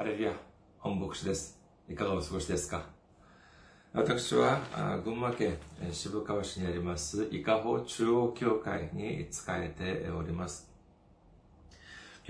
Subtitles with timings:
[0.00, 0.32] ハレルヤ、
[0.78, 1.60] 本牧師です。
[1.86, 2.86] いかがお過ごしですか？
[3.92, 4.58] 私は、
[5.04, 5.58] 群馬県
[5.92, 10.69] 渋川市にあります、伊香保中央教会に仕えております。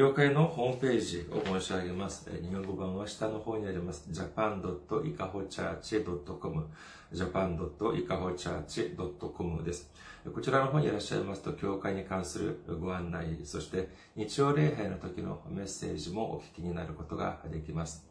[0.00, 2.30] 教会のホームページを申し上げます。
[2.30, 4.08] 日本語版は下の方にあります。
[4.10, 6.66] japan.ikahochurch.com
[7.12, 9.90] japan.ikahochurch.com です。
[10.34, 18.09] こちらの方にいらっしゃいますと、教会に関するご案内、そして日曜礼拝の時のメッセージもお聞きになることができます。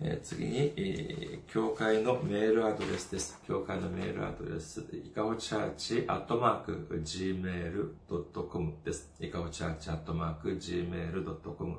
[0.00, 3.40] え次に、えー教会のメールアドレスです。
[3.46, 9.10] 教会のメールアドレス、いかほチャーチアットマーク gmail.com です。
[9.20, 11.76] いかほチャーチアットマーク gmail.com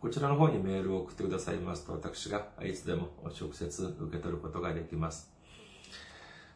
[0.00, 5.32] こちらの方にメールを送ってくださいますと、私がいつでも直接受け取ることができます。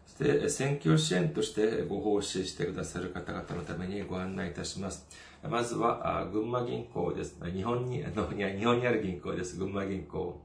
[0.07, 5.09] そして、選挙支援としてご奉仕してくださる方々のためにご案内いたします。
[5.43, 7.37] まずは、群馬銀行です。
[7.53, 9.57] 日本に、あの、日本にある銀行です。
[9.57, 10.41] 群馬銀行。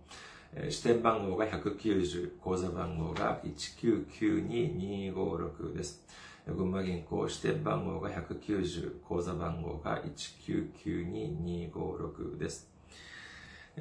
[0.69, 6.01] 支店番号が190、口座番号が1992256です。
[6.47, 10.01] 群馬銀行支店番号が190、口座番号が
[10.47, 12.67] 1992256です。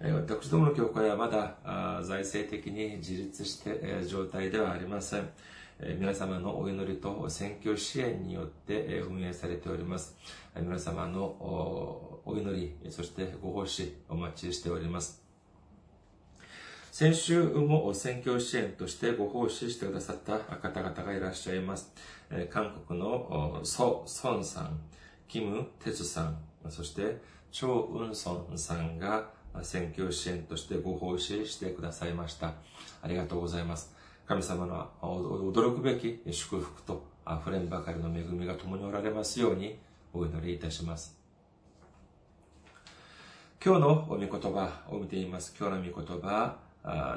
[0.00, 1.56] 私どもの教会はまだ
[2.04, 5.30] 財政的に自立してえ状態ではありません。
[5.98, 10.14] 皆様のお祈りと選挙支援によってえ運営されております。
[10.54, 11.24] 皆様の
[12.26, 15.25] お祈り、そしてご奉仕お待ちしております。
[16.98, 21.92] 先週も選挙支援としてご奉仕してくださった方々がいらっしゃいます。
[22.48, 24.80] 韓国のソ・ソンさん、
[25.28, 26.38] キム・テツさん、
[26.70, 27.18] そして
[27.52, 29.28] チョウ・ンソンさんが
[29.62, 32.54] 選挙支援としてご奉仕してくださいました。
[33.02, 33.94] ありがとうございます。
[34.26, 39.78] 神様の驚くべき祝福と溢れんばかりの恵みが共におられますように
[40.14, 41.14] お祈りいたします。
[43.62, 45.54] 今日の御言葉を見ています。
[45.60, 46.64] 今日の御言葉、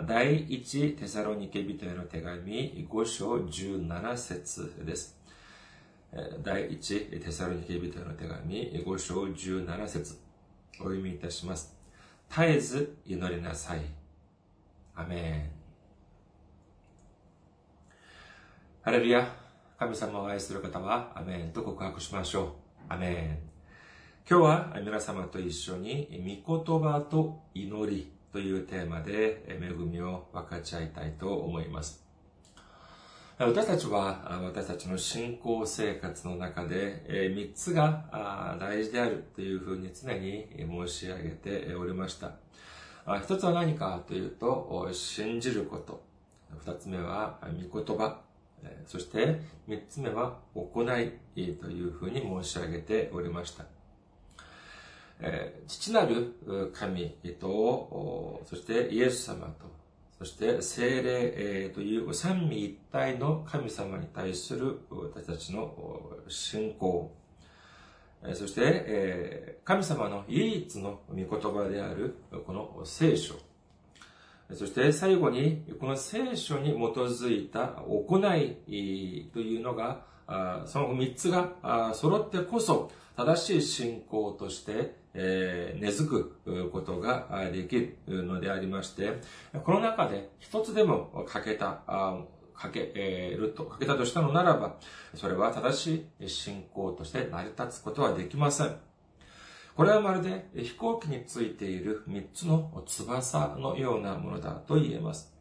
[0.07, 5.15] 第一テサロニケ人への手紙5章17節です。
[6.41, 10.17] 第一テサロニケ人への手紙5章17節
[10.79, 11.77] お読みいたします。
[12.31, 13.81] 絶えず祈りなさい。
[14.95, 15.51] アメン。
[18.81, 19.31] ハレルヤ。
[19.77, 22.55] 神様を愛する方は、アメンと告白しましょ
[22.89, 22.91] う。
[22.91, 23.37] アメン。
[24.27, 32.09] 今日は皆様と一緒に、御言葉と祈りというテーマで恵みを分かち合いたいと思います。
[33.39, 42.33] 私たちは、私たちの信仰生活の中で、3つが大事であるというふうに常に申し上げておりました。
[43.05, 46.03] あ一つは何かというと、信じること。
[46.57, 47.39] 二つ目は、
[47.71, 48.19] 御言葉。
[48.85, 51.13] そして、三つ目は、行い
[51.55, 53.78] というふうに申し上げておりました。
[55.67, 57.09] 父なる神
[57.39, 59.69] と、そしてイエス様と、
[60.17, 65.73] そして聖霊という三位一体の神様に対する私たちの
[66.27, 67.11] 信仰、
[68.33, 72.15] そして、神様の唯一の御言葉である
[72.45, 73.35] この聖書、
[74.53, 80.05] そして最後に、この聖書に基づいた行いというのが、
[80.65, 89.19] その三つが揃ってこそ正しい信仰として、えー根付くことができるのでありまして、
[89.65, 92.21] この中で一つでも欠けた、あ
[92.53, 94.77] 欠けえーると、欠けたとしたのならば、
[95.15, 98.77] それは正しい信仰として成り立つことはできません。
[99.75, 105.38] これはまるで飛行機についている三つの翼のようなものだと言えます。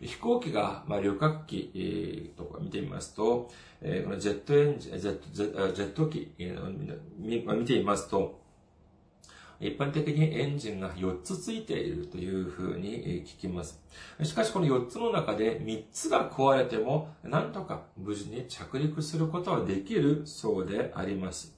[0.00, 3.50] 飛行機が、まあ、旅客機、とか見てみますと、
[3.82, 8.40] えーこのジェットエンジン、ジェットジェジェット機、えー見てみますと、
[9.60, 13.78] 一般的にエンジンが4つついているというふうに聞きます。
[14.22, 21.54] しかしこの4つの中で3つが壊れても、なんとか無事に着陸することはできるそうであります。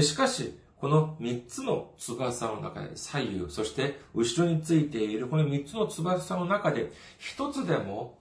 [0.00, 6.90] しかし、この3つの翼の中で左右、そして後ろについているこの3つの翼の中で
[7.36, 8.18] 1つでも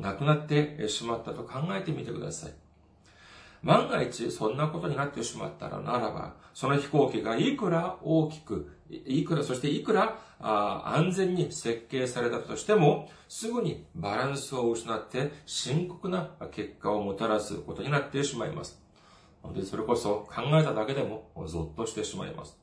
[0.00, 2.52] なくなってしまったと考えてみてください。
[3.62, 18.87] 万が一そんなことになってしまったらならば、その飛行機がいくら大きく、いくら、そしていくら安全に設計されたとしても、すぐにバランスを失って深刻な結果をもたらすことになってしまいます。
[19.48, 22.58] 本当にそれこそ考えただけでもゾッとしてしまいます。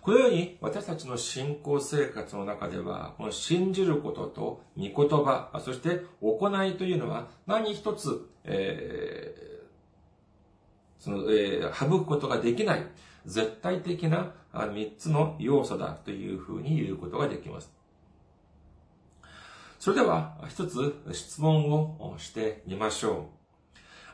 [0.00, 12.86] このように私たちの信仰生活の中では、この信じることと御言葉、そして行いというのは何一つ、えー、その、えー、省くことができない
[13.26, 17.72] 絶対的な三つの要素だというふうに言うことができます。
[19.80, 23.35] それでは一つ質問をしてみましょう。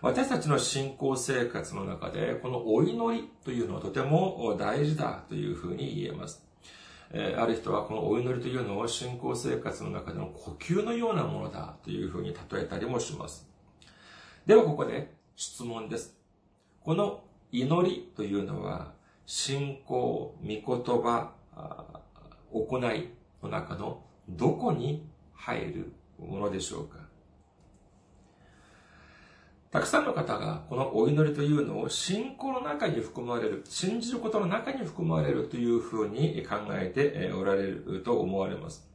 [0.03, 6.45] 私たちの信仰生活の中で、このお祈りというのはとても大事だというふうに言えます。
[7.13, 13.49] えある人はこのお祈りというのを信仰生活の中での呼吸のようなものだというふうに例えたりもします。
[14.45, 16.19] ではここで質問です。
[16.81, 17.23] この
[17.53, 18.95] 祈りというのは、
[19.25, 21.33] 信仰、御言葉、
[22.53, 23.09] 行い
[23.41, 27.02] の中のどこに入るものでしょうか？
[29.73, 38.87] たくさんの方がこのお祈りというのを信仰の中に含まれる、信じることの中に含まれるというふうに考えておられると思われます。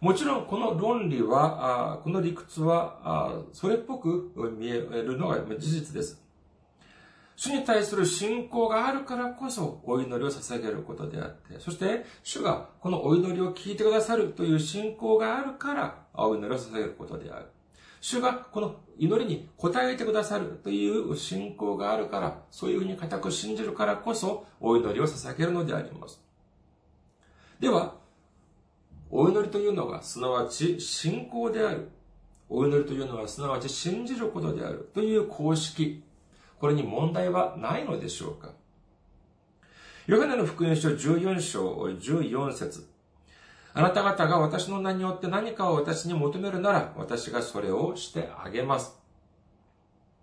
[0.00, 6.20] もちろんこの論理は、この理屈は、それっぽく見えるのが事実です。
[7.36, 17.46] 主に対する信仰があるからこそお祈りを捧げることであって、そして主がこのお祈りを聞いてくださるという信仰があるからお祈りを捧げることである。
[18.06, 26.22] 主がこの祈りに応えてくださるという信仰があるから、そういうふうに固く信じるからこそ、お祈りを捧げるのであります。
[27.58, 27.96] では、
[29.10, 31.90] お祈りというのが、すなわち信仰である。
[32.48, 36.04] お祈りというのは、すなわち信じることであるという公式。
[36.60, 38.52] これに問題はないのでしょうか
[40.06, 42.88] ヨハネの福音書14章14節
[43.78, 48.98] あなた方が私の名によって何かを私に求めるなら、私がそれをしてあげます。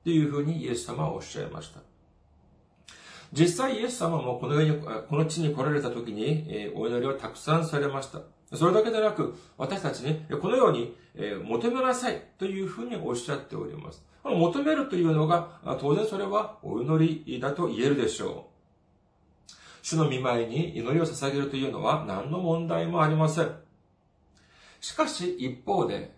[0.03, 1.81] というふうにイエス様はおっしゃいました。
[3.31, 8.21] 実際イエス様もこの世に、この地に来られた時に、お祈りをたくさんされました。
[8.57, 10.97] それだけでなく、私たちに、このように、
[11.43, 14.03] 求めなさいというふうにおっしゃっております。
[14.23, 18.52] 求めるというのが、当然それはお祈りだと言えるでしょう。
[19.83, 23.51] 主の見舞いに祈りを捧げるというのは何の問題もありません。
[24.79, 26.15] しかし一方で、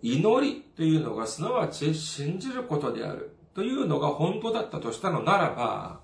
[0.00, 6.00] 祈りというのがすなわち信じることであるというのが本当だったとしたのならば、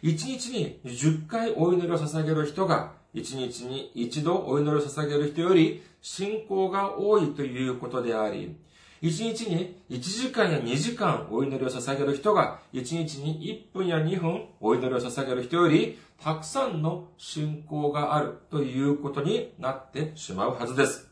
[0.00, 8.56] 一日に10回お祈りを捧げる人が、一日に一度お祈りを捧げる人より信仰が多いということであり、
[9.02, 21.08] 1日に1時間や2時間お祈りを捧げる人が、1日に1分や2分お祈りを捧げる人より、たくさんの信仰があるということになってしまうはずです。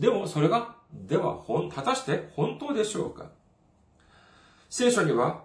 [0.00, 3.30] でも、それが、では、ほん果たして本当でしょうか？
[4.68, 5.44] 聖書には、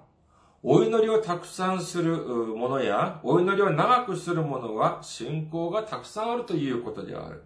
[0.63, 7.43] お祈りをたくさんするものや、お祈りを長くするものは信仰がたくさんあるということである。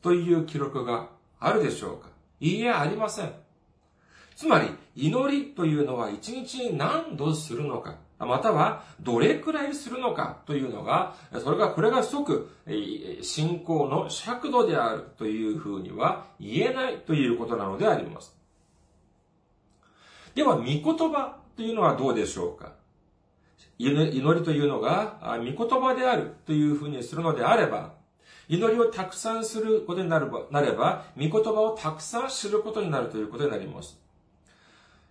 [0.00, 1.08] という記録が
[1.38, 2.08] あるでしょうか？
[2.40, 3.32] いいえ、ありません。
[4.34, 12.50] つまり、祈りというのは一日に何度するのか、またはどれくらいするのかというのが、それが、これが即、
[13.22, 18.34] 信仰の尺度であるというふうには言えないということなのであります。
[20.34, 22.72] では、御言葉というのはどうでしょうか？
[23.78, 27.94] 祈りというのが、御言葉であるというふうにするのであれば、
[28.50, 33.96] 祈りをたくさんすることになれば、なれば、御言葉をたくさん知ることになるということになります。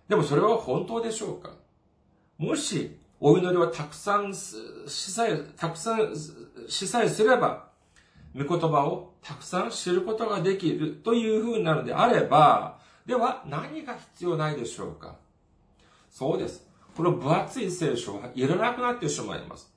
[0.08, 1.52] でもそれは本当でしょうか？
[2.36, 6.14] もし、お祈りをたくさんしさえ、たくさん
[6.68, 7.70] しさえすれば、
[8.36, 15.16] 御言葉をたくさん知ることができるというふうになるのであれば、では何が必要ないでしょうか？
[16.10, 16.68] そうです。
[16.94, 19.72] この分厚い聖書はいらなくなってしまいます。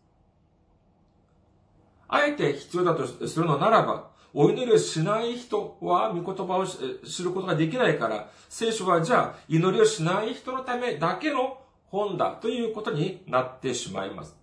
[2.13, 14.35] あえて必要だとするのならば、お祈りをしない人は御言葉を知ることができないから、聖書はじゃあ祈りをしない人のためだけの本だということになってしまいます。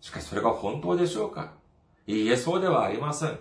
[0.00, 1.52] しかしそれが本当でしょうか？
[2.06, 3.38] いいえ、そうではありません。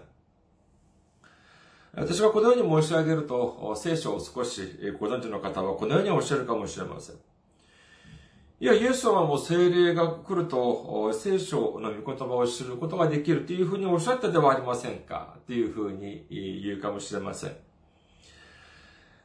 [1.95, 4.61] 私がこのように申し上げると、聖書を少し
[4.99, 7.15] ご存知の方はこのようにおっしゃるかもしれません。
[8.63, 15.35] いや、イエス様も精霊が来ると、聖書の御言葉を知ることができるというふうにおっしゃったではありませんか？
[15.45, 17.51] というふうに言うかもしれません。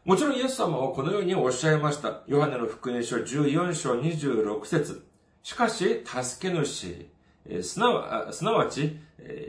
[0.05, 2.23] もちろんイエス様はこのようにおっしゃいました。
[2.27, 5.07] ヨハネの福音書14章26節
[5.45, 7.07] しかし、助け主、
[7.63, 8.97] すなわち、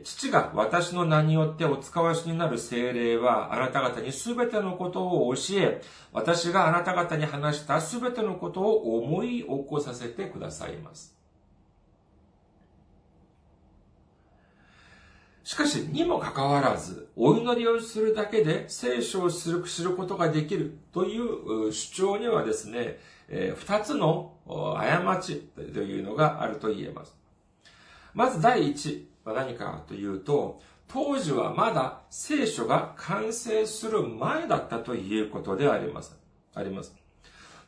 [0.03, 11.15] 父が私の名によってお使わしになる精霊は、あなた方にすべてのことを教え、私があなた方に話したすべてのことを思い起こさせてくださいます。
[15.43, 22.99] しかし、にもかかわらず、お祈りをするだけで聖書を知ることができるという主張にはですね、
[23.55, 27.15] 二つの過ちというのがあると言えます。
[28.13, 36.17] まず第一は何かというと、当時はまだ聖書が完成する前だったということであります。
[36.55, 36.95] あります。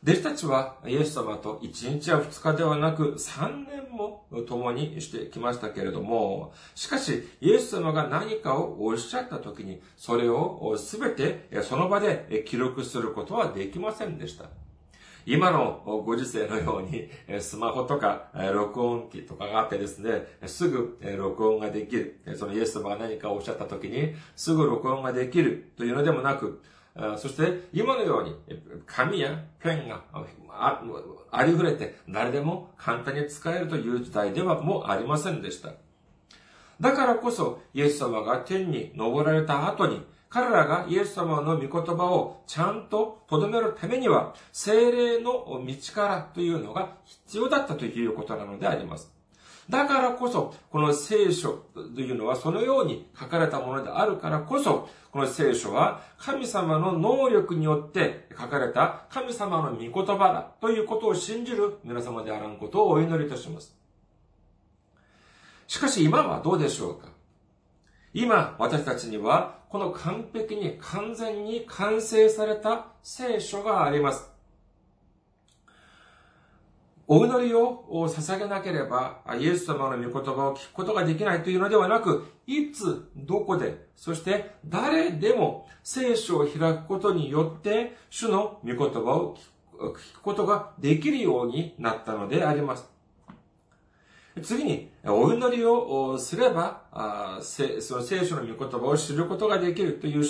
[0.04, 14.46] 弟子たちはイエス様と1日や2日ではなく3年も共にしてきましたけれども、しかしイエス様が何かをおっしゃった時に、それをすべてその場で記録することはできませんでした。
[15.26, 17.08] 今のご時世のように、
[17.40, 22.20] スマホとか録音機とかがあってですね、すぐ録音ができる。
[22.36, 26.60] そのイエス様が何かおっしゃった時に、すぐ録音ができるというのでもなく、
[27.16, 28.36] そして今のように
[28.86, 30.02] 紙やペンが
[31.30, 35.70] ありふれて誰でも簡単に使えるという時代ではもうありませんでした。
[36.80, 49.12] だからこそイエス様が天に昇られた後に彼らがイエス様の御言葉をちゃんと留めるためには精霊の道からというのが必要だったということなのであります。
[49.68, 63.76] だからこそ、この聖書というのはそのように書かれたものであるからこそ、この聖書は神様の能力によって書かれた神様の御言葉だということを信じる皆様であらんことをお祈りいたします。
[65.66, 67.08] しかし今はどうでしょうか？
[68.14, 74.30] 今、私たちには、この完璧に完全に完成された聖書があります。
[77.06, 89.38] お祈りを捧げなければ、イエス様の御言葉を聞くことができないというのではなく、いつ、どこで、そして誰でも聖書を開くことによって、主の御言葉を
[89.78, 92.91] 聞くことができるようになったのであります。
[94.40, 96.82] 次に、お祈りをすれば、
[97.40, 100.24] その聖書の御言葉を知ることができるという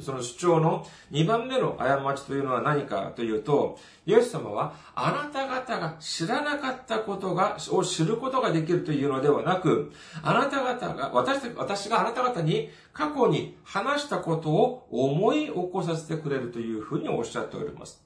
[0.00, 18.02] その主張の2番目の過ちというのは何かというと、イエス様はあなた方が知らなかったことが、を知ることができるというのではなく、あなた方が、私私があなた方に過去に話したことを思い起こさせてくれるというふうにおっしゃっております。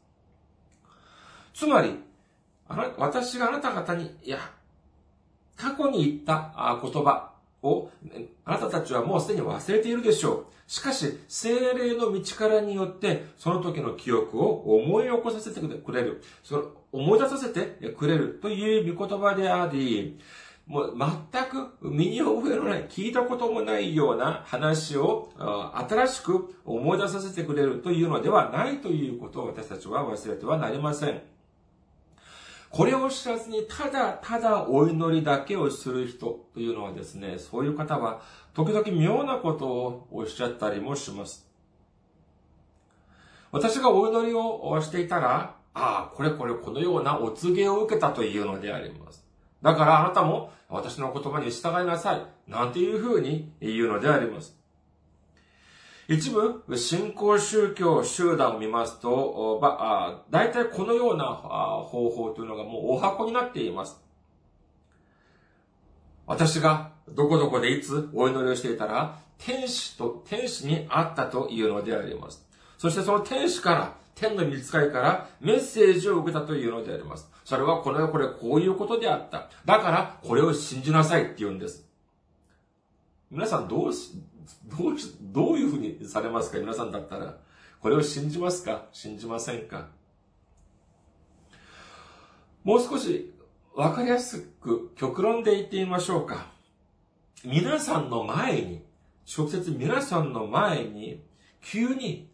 [1.54, 1.98] つまり、
[2.98, 4.38] 私があなた方に、いや、
[5.58, 7.90] 過去に言った言葉を、
[8.44, 10.70] あなたたちはもうすでに忘れているでしょう。
[10.70, 16.22] しかし、精霊の道からによって、その時の記憶を思い起こさせてくれる。
[16.44, 20.18] その思い出させてくれるという御言葉であり、
[20.66, 20.94] もう
[21.32, 25.32] 全く身に覚えのない、聞いたこともないような話を
[25.88, 31.22] 新しく思い出させてくれるというのではないということを私たちは忘れてはなりません。
[32.70, 38.20] これを知らずにただただお祈りだけをする人というのはですね、そういう方は
[38.54, 41.48] 時々妙なことをおっしゃったりもします。
[43.50, 49.24] 私がお祈りをしていたら、ああ、これこれこのようなお告げを受けたというのであります。
[49.62, 52.50] だからあなたも私の言葉に従いなさい。
[52.50, 54.57] なんていうふうに言うのであります。
[56.08, 59.60] 一部、信仰宗教集団を見ますと、
[60.30, 64.00] 大体このような方法というのがもうお箱になっています。
[66.26, 72.42] 私がどこどこでいつお祈りをしていたら、天使と、天使に会ったというのであります。
[72.78, 77.30] そしてその天使から、天の見つかりからメッセージを受けたというのであります。
[77.44, 79.50] それはこれはこれこういうことであった。
[79.64, 81.86] だからこれを信じなさいって言うんです。
[83.30, 84.12] 皆さんどうし、
[84.64, 86.58] どうどういうふうにされますか？
[86.58, 87.36] 皆さんだったら。
[87.80, 88.86] これを信じますか？
[88.92, 89.88] 信じませんか？
[92.64, 93.32] もう少し
[93.74, 96.46] わかりやすく極論で言ってみましょうか。
[97.44, 98.82] 皆さんの前に、
[99.36, 101.22] 直接皆さんの前に、
[101.62, 102.28] 急に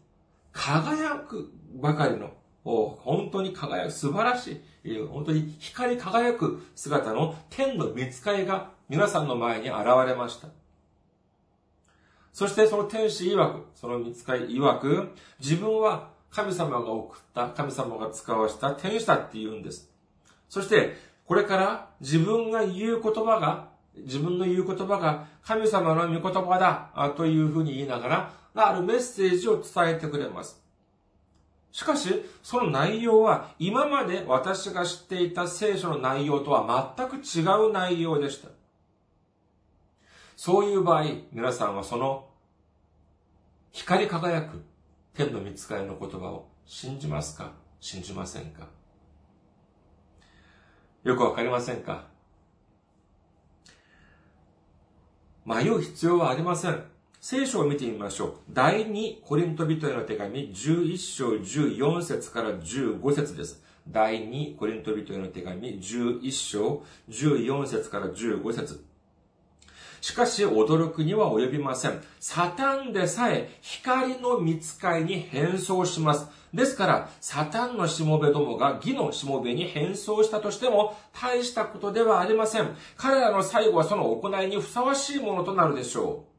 [0.51, 2.31] 輝くばかりの、
[2.63, 10.47] 本当に輝く、素晴らしい、本当に光り輝く姿の天の見つかりが皆さんの前に現れました。
[12.35, 19.89] そしてその天使曰く、その見つかり曰く、自分は神様が送った、神様が使わした天使だって言うんです。
[20.49, 30.61] そして、これから自分が言う言葉が、自分の言う言葉が神様の御言葉だというふうに言いながら、あるメッセージを伝えてくれます。
[31.71, 38.49] しかし、その内容は今まで私が知っていた聖書の内容とは全く違う内容でした。
[40.35, 42.27] そういう場合、皆さんはその
[43.71, 44.63] 光り輝く
[45.13, 47.53] 天の見つかりの言葉を信じますか？
[47.79, 48.67] 信じませんか？
[51.03, 52.07] よくわかりませんか？
[55.45, 56.83] 迷う必要はありません。
[57.21, 58.33] 聖書を見てみましょう。
[58.49, 63.63] 第2コリント人への手紙11章14節から15節です。
[63.87, 68.83] 第2コリント人への手紙11章14節から15節
[70.01, 72.01] しかし驚くには及びません。
[72.19, 76.27] サタンでさえ光の見つかいに変装します。
[76.53, 82.75] ですから、サタンのしもべどもが義のしもべに変装したとしても、大したことではありません。
[82.95, 86.34] 彼らの最後はその行いにふさわしいものとなるでしょう。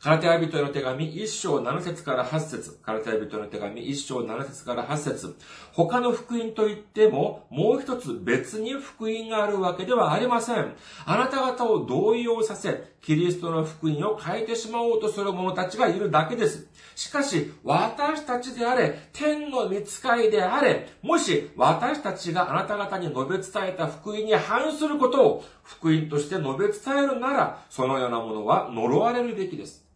[0.00, 5.36] カラテア人への手紙1章7節から8節カラテア人への手紙1章7節から8節
[5.72, 10.72] 他の福音といっても、もう一つ別に福音があるわけではありません。
[11.04, 16.68] あなた方を動揺させ、キリストの福音を変えてしまおうとする者たちがいるだけです。
[16.94, 29.86] しかし、私たちであれ、天の見使いであれ、もし私たちがあなた方に述べ伝えた福音に反することを福音として述べ伝えるなら、そのようなものは呪われるべきです。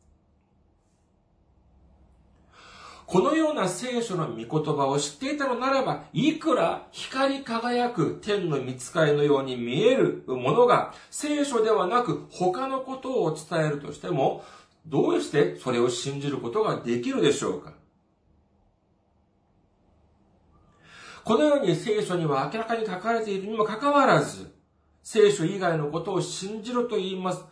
[3.12, 14.42] このような聖書の御言葉を知っていたのならば、いくら光り輝く天の見つかりのように見えるものが、聖書ではなく他のことを伝えるとしても、
[14.86, 17.74] どうしてそれを信じることができるでしょうか？
[21.22, 24.54] このように聖書には明らかに書かれているにもかかわらず、
[25.02, 27.44] 聖書以外のことを信じろと言います。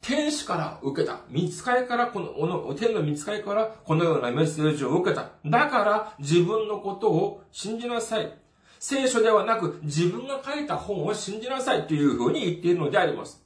[0.00, 1.20] 天使から受けた。
[1.28, 5.32] 見つかりからこの、天の見つかりからこのようなメッセージを受けた。
[5.44, 8.32] だから自分のことを信じなさい。
[8.78, 13.44] 聖書ではなく自分が書いた本を信じなさいというふうに言っているのであります。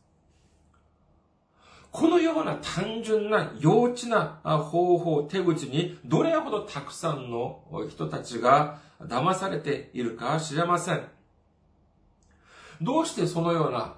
[1.90, 11.02] このような単純な幼稚な方法、手口にどれほどたくさんの人たちが騙されているか知れません。
[12.80, 13.94] どうしてそのような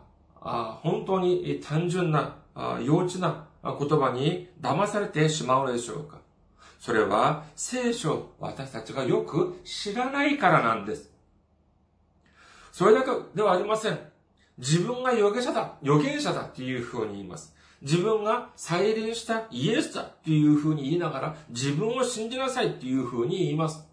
[0.83, 6.21] 本当に単純な幼稚な言葉に騙されてしまうのでしょうか
[6.79, 11.11] それは聖書私たちがよく知らないからなんです。
[12.73, 13.99] それだけではありません。
[14.59, 17.55] 自分が預言者だ、預言者だっていうふうに言います。
[17.81, 23.87] 自分が再臨したイエスだっていうふうに言いながら自分を信じなさいっていうふうに言います。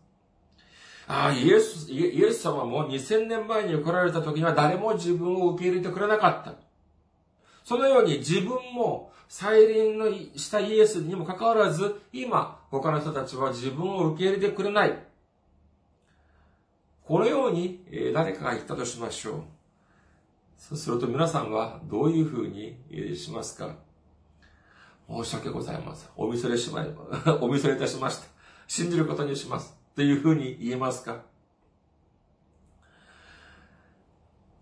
[1.07, 6.55] ああ、イエス、イエス様も2000年前に来られた時には誰も自分を受け入れてくれなかった。
[7.63, 14.93] そのように自分も再臨のしたイエスにもかかわらず、今、他の人たちは自分を受け入れてくれない。
[17.03, 19.43] このように誰かが言ったとしましょう。
[20.57, 22.77] そうすると皆さんはどういうふうに
[23.15, 23.75] しますか
[25.09, 26.09] 申し訳ございません。
[26.15, 26.89] お見それしまい、
[27.41, 28.27] お見それいたしました。
[28.67, 29.75] 信じることにします。
[29.95, 31.23] というふうに言えますか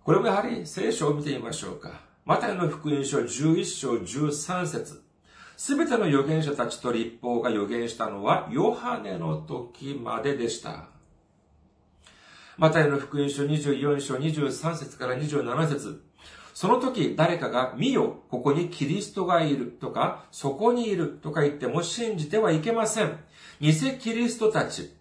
[0.04, 2.09] これもやはり聖書を見てみましょうか。
[2.30, 5.02] マタイの福音書11章13節
[5.58, 10.90] すべての預言者たちと立法が預言したのは、ヨハネの時まででした。
[12.56, 16.04] マタイの福音書24章23節から27節
[16.54, 23.18] その時誰かが見よ、ここにキリストがいるとか、そこにいるとか言っても信じてはいけません。
[23.60, 24.94] 偽キリストたち、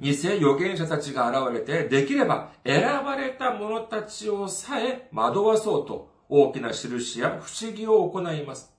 [0.00, 8.72] 偽預言者たちが現れて、できれば選ばれた者たちをさえ惑わそうと、大きな印や不思議を行います。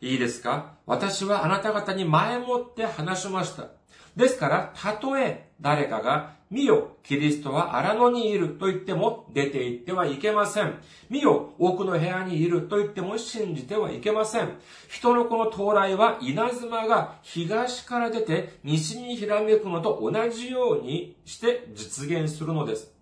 [0.00, 0.72] いいですか？
[0.86, 3.68] 私はあなた方に前もって話しました。
[4.16, 10.78] ですから、たとえ誰かが、見よ、キリストは荒野にいると言っても出て行ってはいけません。
[11.10, 14.56] 見よ、奥の部屋にいると言っても信じてはいけません。
[14.88, 22.95] 人の子の到来は稲妻が東から出て西にひらめくのと同じようにして実現するのです。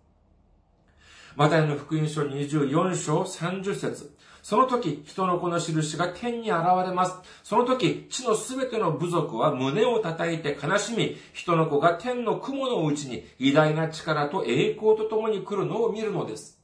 [1.36, 7.16] マタイの福音書24章30節その時、人の子の印が天に現れます。
[7.42, 16.60] その時、地のすべての部族は胸を叩いて悲しみ、人の子が天の雲のうちに偉大な力と栄光とともに来るのを見るのです。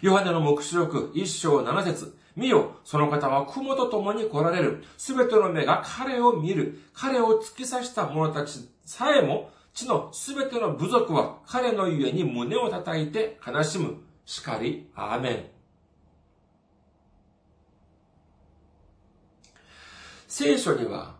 [0.00, 4.82] ヨハネの目視録一章七節見よ、その方は雲と共に来られる。
[4.96, 6.80] すべての目が彼を見る。
[6.94, 13.96] 彼を突き刺した者たちさえも地のすべての部族は彼のゆえに胸を叩いて悲しむ。
[14.24, 15.44] しかり、アーメン。
[20.28, 21.16] 聖書には、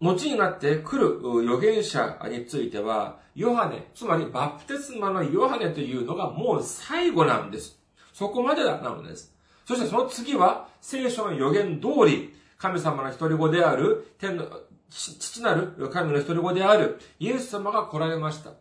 [0.00, 7.78] 後になって来る預言者については、ヨハネ、つまりバプテスマのヨハネというのがもう最後なんです。
[8.12, 9.34] そこまでなのです。
[9.66, 14.44] そしてその次は、聖書の予言通り、神様の一人子である、天の、
[14.90, 18.52] 父なる神の一人子である、イエス様が来られました。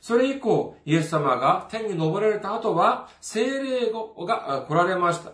[0.00, 3.90] それ以降、イエス様が天に昇られた後は、精霊
[4.26, 5.32] が来られました。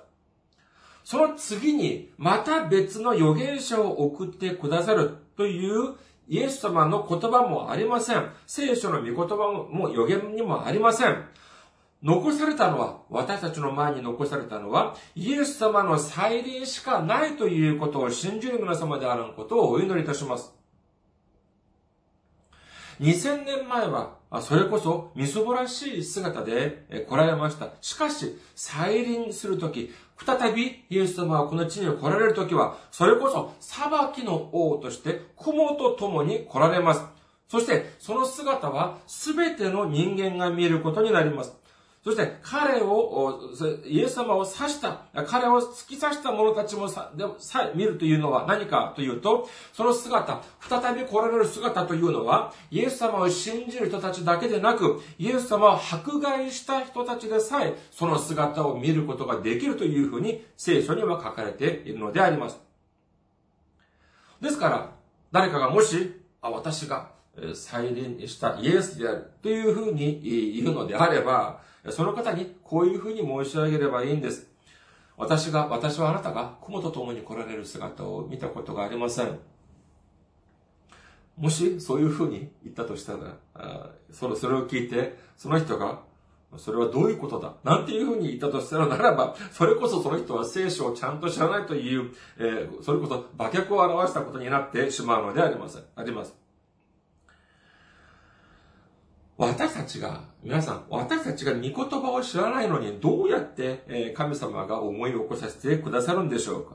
[1.05, 5.97] その次に、また別の預言者を送ってくださるという
[6.29, 8.31] イエス様の言葉もありません。
[8.47, 11.25] 聖書の御言葉も予言にもありません。
[12.03, 20.55] 残されたのは、私たちの前に残されたのは、イエス様の再臨しかないということを信じる皆様であることをお祈りいたします。
[23.01, 27.71] 2000年前は、それこそ、みそぼらしい姿で来られました。
[27.83, 29.91] しかし、再臨するとき、
[30.25, 37.03] 再びイエス様はこの地に来られるときは、それこそ裁きの王として雲と共に来られます。
[37.49, 41.60] そして、その姿は全ての人間が見えることになります。
[42.03, 43.41] そして彼を、
[43.85, 62.59] イエス様を刺した、彼を突き刺した者たちもさでさ見るというのは何かというと、その姿、再び来られる姿というのは、イエス様を信じる人たちだけでなく、イエス様を迫害した人たちでさえ、その姿を見ることができるというふうに聖書には書かれているのであります。
[64.41, 64.91] ですから、
[65.33, 67.11] 誰かがもし、あ、私が
[67.53, 74.47] 再臨したイエスであるというふうに言うのであれば、その方にこういうふうに申し上げればいいんです。
[75.17, 79.39] 私が、私はあなたが雲と共に来られる姿を見たことがありません。
[81.37, 86.01] もしそういうふうに言ったとしたら、それを聞いて、その人が、
[86.57, 87.55] それはどういうことだ？
[87.63, 95.83] なんていうふうに言ったとしたらならば、それこそその人は聖書をちゃんと知らないという、えー、それこそ馬脚を表したことになってしまうのであります。
[95.95, 96.35] あります。
[99.41, 106.75] 私たちが、皆さん、私たちが御言葉を知らないのにどうやって神様が思い起こさせてくださるんでしょうか？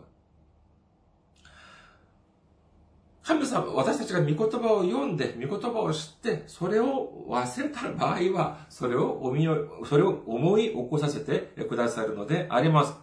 [3.21, 9.47] 神様、私たちが御言葉を読んで、御言葉を知って、それを忘れた場合は、それを思い、
[9.87, 12.95] それを思い起こさせてくださるのであります。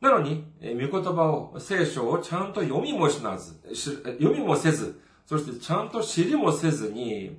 [0.00, 7.36] なのに、御言葉を、聖書をちゃんと読みもしなず、読みもせず、そしてちゃんと知りもせずに、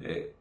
[0.00, 0.32] え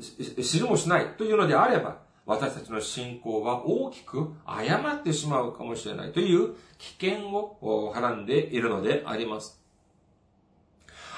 [0.00, 9.60] ー、知るもしないというのであれば、私たちの信仰は大きく誤ってしまうかもしれないという危険をはらんでいるのであります。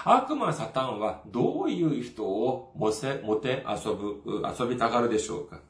[0.05, 5.61] 悪魔サタンはどういう人をもせ、もて遊ぶ、遊びたがるでしょうか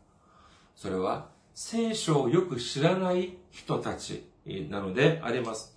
[0.74, 4.24] それは聖書をよく知らない人たち
[4.70, 5.76] なのであります。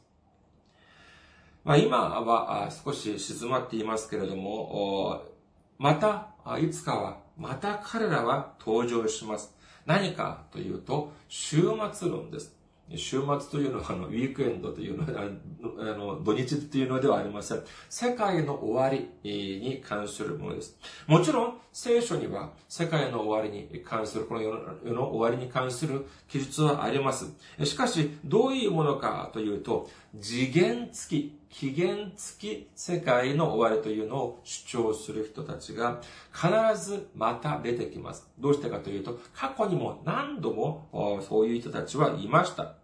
[1.63, 5.23] まあ、今は少し静まっていますけれども、
[5.77, 9.53] また、いつかは、また彼らは登場します。
[9.85, 12.55] 何かというと、終末論です。
[12.95, 15.23] 週末というのは、あの、ウィークエンドというのは、
[15.79, 17.63] あの、土日というのではありません。
[17.89, 20.77] 世界の終わりに関するものです。
[21.07, 24.53] もちろん、聖書には、世界の終わりに関する、この世
[24.93, 27.33] の終わりに関する記述はあります。
[27.63, 29.89] しかし、どういうものかというと、
[30.21, 36.01] 次元付き、期限付き世界の終わりというのを主張する人たちが
[36.33, 38.29] 必ずまた出てきます。
[38.37, 42.75] どうしてかというと、過去にも何度もそういう人たちはいました。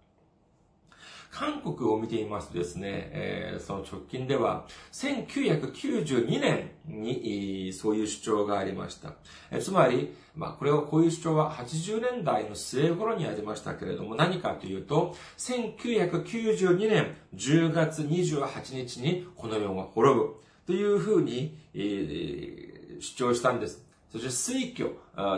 [1.32, 9.14] 韓国を見ていますとですね、えー、その直近では、1992年に、そういう主張がありました。
[9.50, 20.36] えつまり、まあ、これを、こういう主張は80年代の末頃にありましたけれども、何かというと、1992年10月28日にこの世が滅ぶ
[20.68, 23.91] というふうに、えー、主張したんです。
[24.12, 24.96] そして水挙、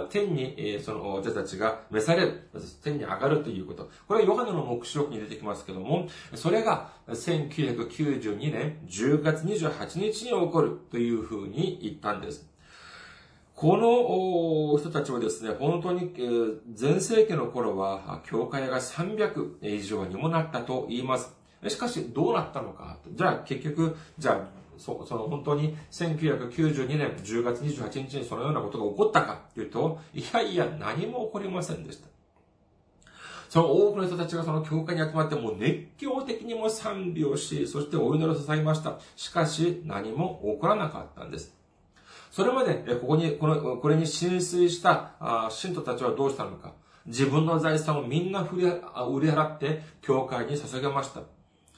[0.09, 2.49] 天に、その、私たちが召される、
[2.83, 3.89] 天に上がるということ。
[4.07, 12.49] これはヨハネの目視録に出てきますけども、それが1992年10月28日に起こるというふうに言ったんです。
[13.55, 16.11] この人たちはですね、本当に
[16.79, 21.31] 前世紀の頃は、教会が300以上にもなったと言います。
[21.67, 22.97] しかし、どうなったのか。
[23.11, 32.07] じゃあ、結局、じゃあ、そその本当に1992年10月28日にそのようなことが起こったかというと、いやいや何も起こりませんでした。
[33.49, 38.97] その多くの人たちがその教会に集まってもう熱狂的にも賛美をし、そしてお祈りを捧げました。
[39.15, 41.55] しかし何も起こらなかったんです。
[42.31, 46.73] それまで、ここに、この、これに浸水した信徒たちはどうしたのか。
[47.05, 51.21] 自分の財産をみんな売り払って教会に捧げました。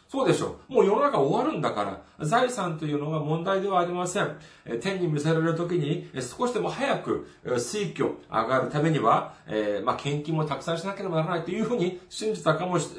[0.08, 0.74] そうでしょう。
[0.74, 1.84] もう世の中終わるんだか
[2.20, 4.38] ら、財産というのが問題ではありません。
[4.82, 12.90] 天に召される時に少しでも早く水挙上がるためには、えー、まあ、献金もたくさんしなければならないというふうに信じたかもし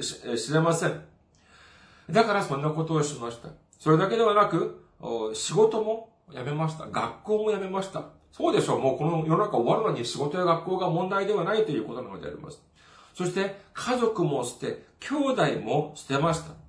[0.52, 1.00] れません。
[2.10, 3.50] だからそんなことをしました。
[3.78, 4.84] それだけではなく、
[5.32, 6.86] 仕事も辞めました。
[6.86, 8.04] 学校も辞めました。
[8.32, 8.80] そうでしょう。
[8.80, 12.60] もうこの世の中終わるのに仕事や学校が問題ではないということなのであります。
[13.14, 16.65] そして家族も捨て、兄弟も捨てました。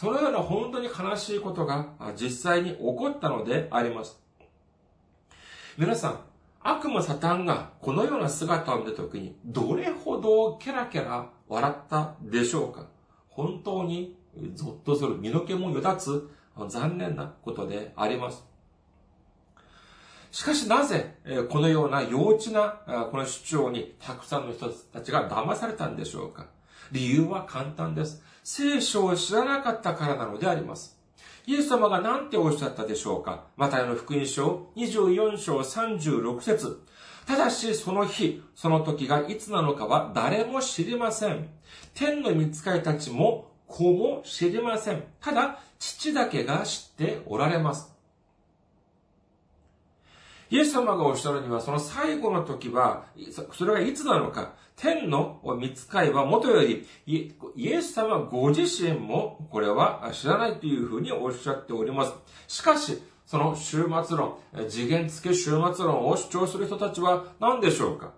[0.00, 4.18] そのような本当に悲しいことが実際に起こったのであります。
[5.76, 6.20] 皆さん、
[6.62, 12.86] 悪魔サタンがこのような姿を見たときに、どれほどケラケラ笑ったでしょうか？
[13.28, 14.16] 本当に
[14.54, 16.30] ゾッとする、身の毛もよだつ、
[16.66, 18.42] 残念なことであります。
[20.30, 21.14] しかしなぜ、
[21.50, 26.46] このような幼稚なこの主張にたくさんの人たちが騙されたんでしょうか？
[26.90, 28.22] 理由は簡単です。
[28.42, 30.98] 聖書を知らなかったからなのであります。
[31.46, 33.44] イエス様が何ておっしゃったでしょうか？
[33.56, 36.80] マタイの福音書24章36節
[37.26, 41.48] ただしその日、その時がいつなのかは誰も知りません。
[41.94, 45.04] 天の御使いたちも子も知りません。
[45.20, 47.94] ただ、父だけが知っておられます。
[50.50, 53.04] イエス様がおっしゃるには、その最後の時は、
[53.52, 57.34] それがいつなのか、天の見つかいはもとより、イ
[57.68, 62.14] エス様ご自身もこれは知らないというふうにおっしゃっております。
[62.48, 64.38] しかし、その終末論、
[64.70, 68.12] 次元付け終末論を主張する人たちは何でしょうか？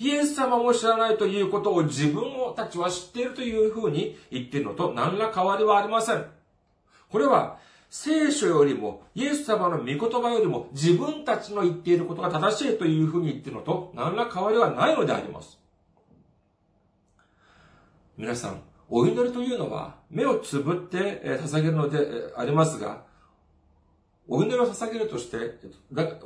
[0.00, 2.24] イエス様も知らないということを自分
[2.56, 6.26] たちは知っているというふうに言っているのと何ら変わりはありません。
[7.10, 7.58] これは
[7.90, 15.57] 聖書よりも、イエス様の御言葉よりも自分たちの言っていることが正しいというふうに言っているのと何ら変わりはないのであります。
[18.18, 21.98] 皆さん、お祈りというのは目をつぶって捧げるので
[22.36, 23.04] ありますが、
[24.26, 25.36] お祈りを捧げるとして、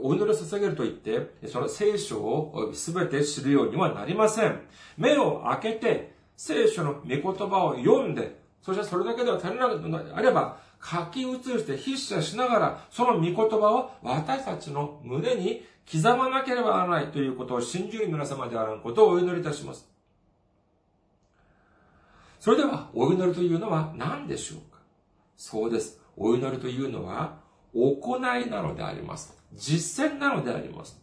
[0.00, 4.62] お祈りを捧げると言って、その聖書を全て知るようにはなりません。
[4.96, 19.91] 目を開けて、聖書の御言葉を読んで、そしてそれだけでは足りなくあれば、書き写して筆写しながら、その御言葉を私たちの胸に刻まなければならないということを信じる皆様であることをお祈りいたします。
[22.42, 24.80] それでは、お祈りというのは何でしょうか？
[25.36, 26.00] そうです。
[26.16, 27.38] お祈りというのは、
[27.72, 29.40] 行いなのであります。
[29.52, 31.00] 実践なのであります。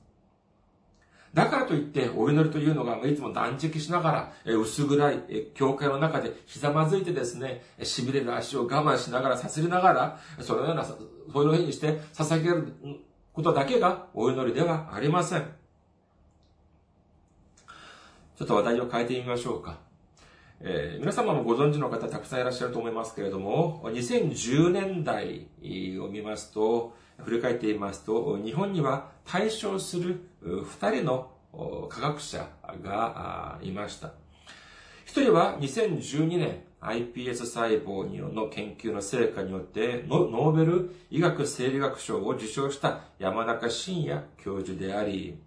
[1.34, 12.74] だからといって、お祈りというのが、いつも断食しながら、薄暗い教会の中でひざまずいてですね、痺れる足を我慢しながら、さすりながら、そのような、そういうふうにして捧げる
[13.32, 15.44] ことだけがお祈りではありません。
[18.38, 19.88] ちょっと話題を変えてみましょうか。
[20.62, 25.48] えー、皆様もご存知の方たくさんいらっしゃると思いますけれども、2010年代
[26.02, 26.94] を見ますと、
[27.24, 31.32] 振り返っていますと、日本には対象する二人の
[31.90, 32.50] 科学者
[32.84, 34.12] がいました。
[35.06, 45.40] 一人は2012年 iPS 細胞の研究の成果によってノーベル医学生理学賞を受賞した山中伸也教授であり、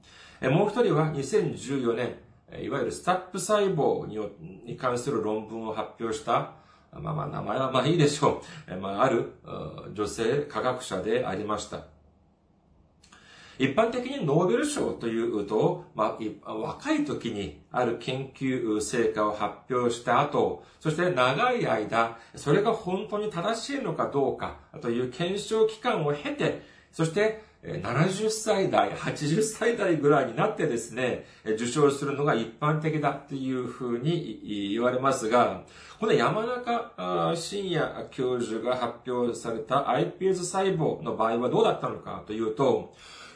[0.42, 2.16] もう一人は2014年、
[2.60, 6.52] いわゆるスタップ細胞に関する論文を発表した
[7.00, 8.76] まあまあ名前はまあいいでしょう。
[8.76, 9.32] まあある
[9.94, 11.86] 女性科学者でありました。
[13.58, 35.62] 一般的にノーベル賞というと、まあ、若い時にある研究成果を発表した後、そして長い間、それが本当に正しいのかどうかという検証期間を経て、そして70歳代、80歳代ぐらいになってですね、受賞するのが一般的だっていうふうに言われますが、
[36.00, 42.94] この山中伸也教授が発表された iPS 細胞の場合はどうだったのかというと、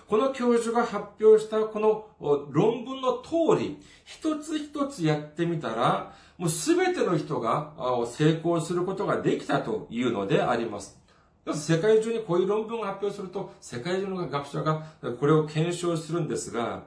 [0.08, 2.06] この教授が発表したこの
[2.50, 7.74] 論文の通り、一つ一つやってみたら、もうすべての人が
[8.06, 11.05] 成功することができたというのであります。
[11.54, 14.86] 世界中にこういう論文を発表すると、世界中の学者が
[15.20, 16.82] これを検証するんですが、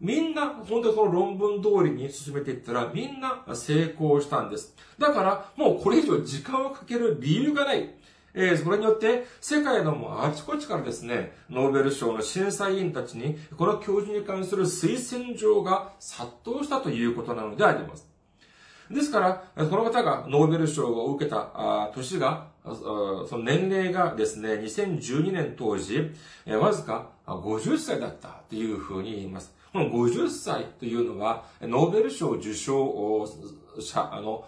[0.00, 4.74] みんな、本当にその論文通りに進めていったら、みんな成功したんです。
[4.98, 7.90] だから、もうこれ以上時間をかける理由がない。
[8.34, 18.06] えー、それによって、世界のもうあちこちからですね、ノーベル賞の審査委員たちに、この教授に関する推薦状が殺到したということなのであります。
[18.90, 26.10] ですから、この方がノーベル賞を受けた年が、その年齢がですね、2012年当時、
[26.46, 29.54] わずか50歳だったというふうに言います。
[29.72, 33.26] この50歳というのは、ノーベル賞受賞
[33.78, 34.44] 者の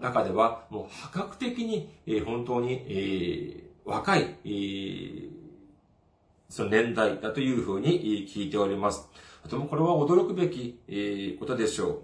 [0.00, 1.88] 中では、もう破格的に、
[2.24, 4.36] 本当に、若い、
[6.48, 9.08] その年代だというふうに聞いております。
[9.44, 10.80] とてもこれは驚くべき
[11.38, 12.02] ことでしょう。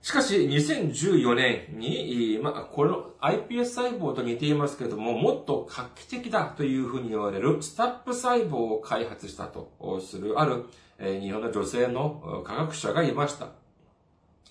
[0.00, 10.66] しかし、2014年に、まあ、この iPS 細胞と似ていますけれども、もっと画期的だというふうに言われるスタップ細胞を開発したとするある
[10.98, 13.48] え日本の女性の科学者がいました。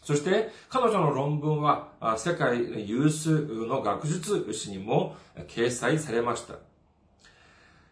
[0.02, 5.18] そして、彼女の論文は世界有数の学術誌にも
[5.50, 6.56] 掲載されました。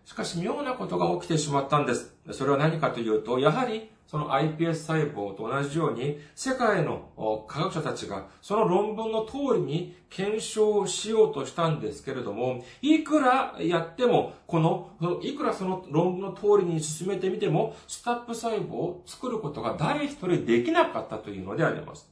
[0.05, 2.13] しかし妙なことが起きてしまったんです。
[2.31, 22.09] それは何かというと、やはりその iPS 細胞と同じように、世界の科学者たちがその論文の通りに検証をしようとしたんですけれども、いくらやっても、この、いくらその論文の通りに進めてみても、スタップ細胞を作ることが誰一人できなかったというのであります。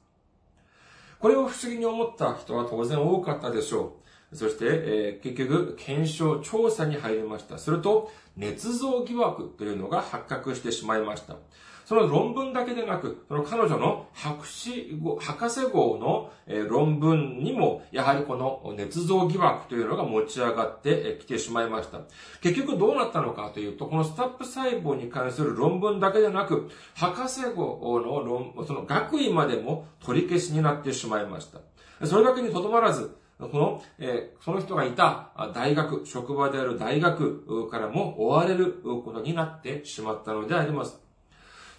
[1.20, 3.96] これを不思議に思った人は当然多かったでしょ
[4.32, 4.36] う。
[4.36, 7.58] そして、えー、結局、検証、調査に入りました。
[7.58, 11.38] すると、捏造疑惑というのが発覚してしまいました。
[11.86, 16.32] その論文だけでなく、その彼女の博士号、博士号の
[16.70, 22.02] 論文にも、やはりこの捏造疑惑というのが持ち上がってきてしまいました。
[22.42, 32.08] 結局どうなったのかというと、このスタップ細胞に関する論文だけでなく、博士号の論、その学位までも取り消しになってしまいました。
[32.08, 41.03] それだけにとどまらず、この、えー、その人がいた大学、職場である大学からも追われることになってしまったのであります。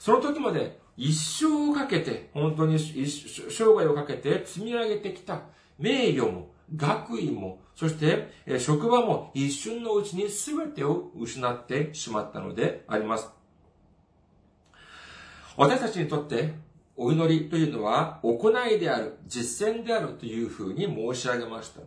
[0.05, 5.41] その時まで一生をかけて、本当に生涯をかけて積み上げてきた
[5.79, 13.31] 名誉も、学位も、そして、職場も一瞬のうちに全てを失ってしまったのであります。
[15.57, 16.53] 私たちにとって、
[16.99, 21.81] お祈りというのは行いである、実践であるというふうに申し上げました。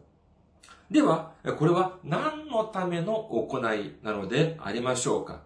[0.89, 5.45] では、これは何のための行いなのでありましょうか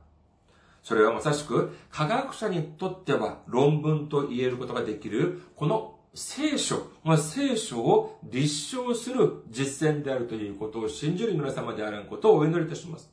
[0.83, 13.09] それはまさしく科学者にとっては論文と言えることができる、この聖書、ま、聖書を立証する実践であるということを信じる皆様であることをお祈りいたします。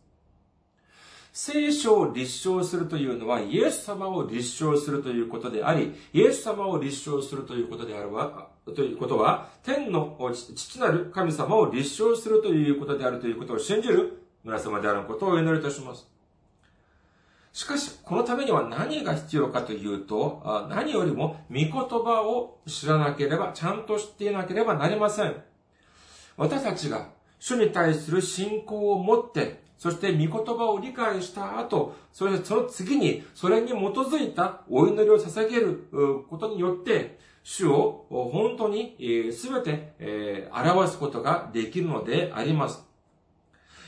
[1.32, 16.17] 聖書を立証するというのは、イエス様を立証するということであり、イエス様を立証するということであるわ、ということは、天の父なる神様を立証するということであるということを信じる皆様であることをお祈りいたします。
[17.52, 25.34] しかし、このためには何が必要かというと、何よりも御言葉を知らなければ、ちゃんと知っていなければなりません。
[26.36, 27.08] 私たちが
[27.40, 42.87] 主に対する信仰を持って、そして御言葉を理解した後、そしてその次にそれに基づいたお祈りを捧げることによって、主を本当に全て表すことができるのであります。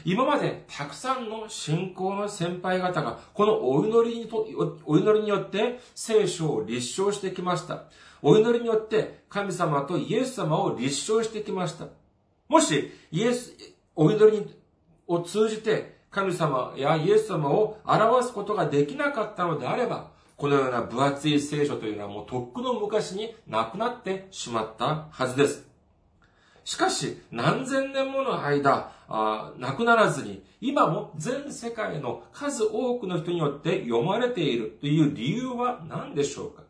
[0.04, 4.46] 今までたくさんの信仰の先輩方が、このお祈りにと、
[4.84, 7.84] お祈りによって聖書を立証してきました。
[8.22, 11.88] お祈りによって神様とイエス様を立証してきました。
[12.48, 13.52] もし、イエス、
[13.94, 14.46] お祈り
[15.06, 25.69] を通じて神様やイエス様を表すことができなかったのであれば、このような分厚い聖書というのはもうとっくの昔になくなってしまったはずです。
[26.70, 36.62] しかし、何千年もの間、あなくならずに、今も全世界の数多くの人によって読まれているという理由は何でしょうか？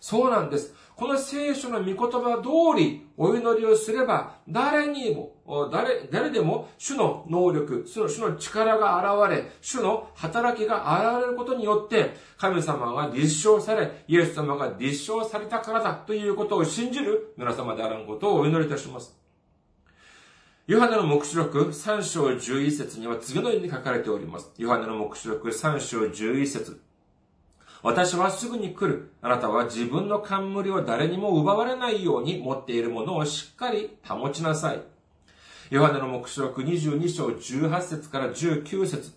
[0.00, 0.74] そうなんです。
[0.94, 19.16] この聖書の御言葉通りお祈りをすれば、誰にも、誰、誰でも主の能力、主の主の力が現れ、主の働きが現れることによって、神様が立証され、イエス様が立証されたからだということを信じる皆様であることをお祈りいたします。
[20.68, 24.52] ヨハネの目視録3章11節には次のように書かれております。
[24.58, 26.78] ヨハネの目視録3章11節
[27.82, 29.10] 私はすぐに来る。
[29.22, 34.82] あなたは自分の冠を誰にも奪われないように持っているものをしっかり保ちなさい。
[35.70, 39.14] ヨハネの目視録22章18節から19節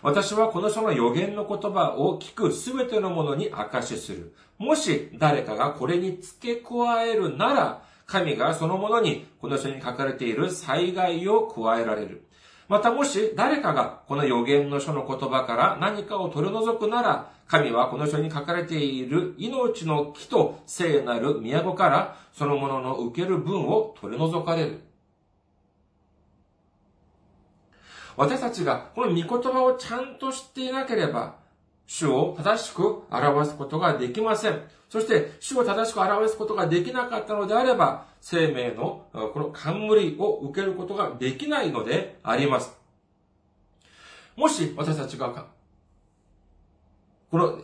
[0.00, 4.32] 私はこの書の予言の言葉を聞くすべてのものに証しする。
[4.58, 12.24] もし誰かがこれに付け加えるなら、神がそのものにこの書に書かれている災害を加えられる。
[12.66, 24.80] またもし誰かがこの予言の書の言葉から何かを取り除くなら、神はこの書に書かれている命の木と聖なる都からそのものの受ける分を取り除かれる。
[28.16, 31.36] 私たちがこの御言葉をちゃんと知っていなければ、
[31.88, 34.60] 主を正しく表すことができません。
[34.90, 42.76] そして、主を正しく表すことができなかったのであれば、生命のこの冠を受けることができないのであります。
[44.36, 45.46] もし私たちが、
[47.30, 47.58] この、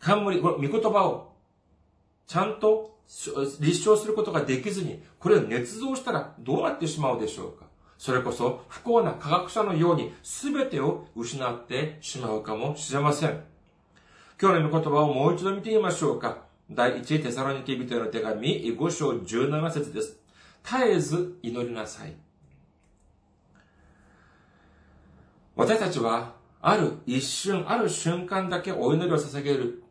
[0.00, 1.34] 冠、この御言葉を
[2.26, 2.98] ちゃんと
[3.60, 7.65] 立証することができずに、これを捏造したらどうなってしまうでしょうか？
[7.98, 13.40] それこそ不幸な科学者のように全てを失ってしまうかもしれません。
[14.40, 16.38] 今日の言葉をもう一度見てみましょうか。
[16.70, 20.18] 第一テサロニケ人への手紙5章17節です。
[20.62, 22.14] 絶えず祈りなさい。
[25.54, 29.82] 私たちは、ある一瞬、ある瞬間だけお祈りを捧げる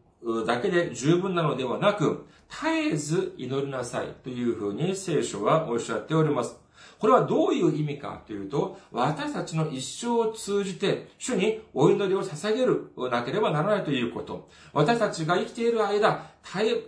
[0.46, 6.65] だけで十分なのではなく、絶えず祈りなさいというふうに聖書はおっしゃっております。
[7.00, 14.50] これはどういう意味かというと、私たちの一生を通じて、主にお祈りを捧げるなければならないということ。
[14.74, 16.84] 私たちが生きている間、絶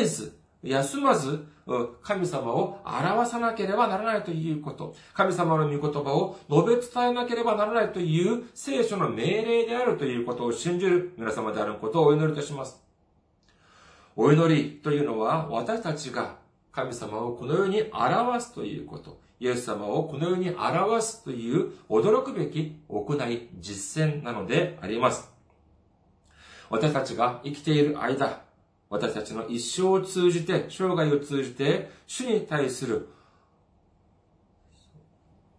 [0.00, 1.46] えず、休まず、
[2.02, 4.94] 神様を表さなければならないということ。
[5.14, 12.82] 神様の御言葉を述べ伝えなければならないという聖書の命令であるということを信じる皆様であることをお祈りいたします。
[14.16, 16.36] お祈りというのは私たちが
[16.70, 19.23] 神様をこの世に表すということ。
[19.40, 25.30] イエス様をこの世に表すという驚くべき行い、実践なのであります。
[26.70, 28.42] 私たちが生きている間、
[28.88, 33.08] 私たちの一生を通じて、生涯を通じて、主に対する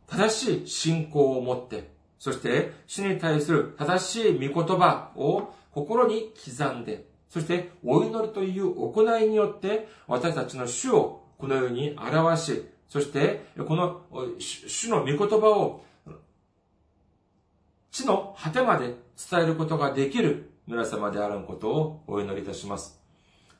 [0.07, 12.65] 正しい信仰を持って、そして主に対する正しい御言葉を心に刻んで、そしてお祈りという行いによって私たちの主をこのように表し、
[12.95, 14.03] そしてこの
[14.39, 15.83] 主の御言葉を
[17.91, 18.95] 地の果てまで
[19.29, 22.97] 伝えることができる村様であることをお祈りいたします。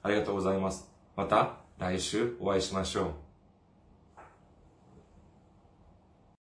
[0.01, 0.89] ありがとうございます。
[1.17, 3.24] また来週お会いしましょう。